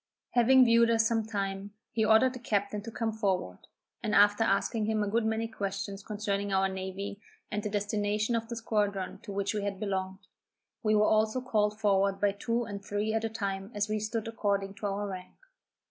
Having 0.31 0.65
viewed 0.65 0.89
us 0.89 1.05
some 1.05 1.23
time, 1.27 1.75
he 1.91 2.03
ordered 2.03 2.33
the 2.33 2.39
captain 2.39 2.81
to 2.81 2.89
come 2.89 3.11
forward, 3.11 3.59
and 4.01 4.15
after 4.15 4.43
asking 4.43 4.85
him 4.87 5.03
a 5.03 5.07
good 5.07 5.27
many 5.27 5.47
questions 5.47 6.01
concerning 6.01 6.51
our 6.51 6.67
navy, 6.67 7.21
and 7.51 7.61
the 7.61 7.69
destination 7.69 8.35
of 8.35 8.47
the 8.49 8.55
squadron 8.55 9.19
to 9.19 9.31
which 9.31 9.53
we 9.53 9.61
had 9.63 9.79
belonged, 9.79 10.25
we 10.81 10.95
were 10.95 11.05
also 11.05 11.39
called 11.39 11.79
forward 11.79 12.19
by 12.19 12.31
two 12.31 12.63
and 12.63 12.83
three 12.83 13.13
at 13.13 13.23
a 13.23 13.29
time 13.29 13.69
as 13.75 13.89
we 13.89 13.99
stood 13.99 14.27
according 14.27 14.73
to 14.73 14.87
our 14.87 15.07
rank. 15.07 15.35